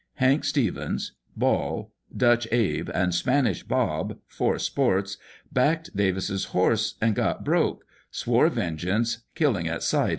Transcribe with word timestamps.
Hank 0.15 0.43
Stevens, 0.45 1.11
Ball, 1.37 1.91
Dutch 2.17 2.47
Abe, 2.51 2.89
and 2.91 3.13
Spanish 3.13 3.61
Bob, 3.61 4.17
four 4.25 4.57
'sports,' 4.57 5.19
backed 5.53 5.95
Davis's 5.95 6.45
horse, 6.45 6.95
and 6.99 7.13
got 7.13 7.43
broke, 7.45 7.85
swore 8.09 8.49
vengeance, 8.49 9.19
killing 9.35 9.67
at 9.67 9.83
sight, 9.83 10.07
&c. 10.09 10.09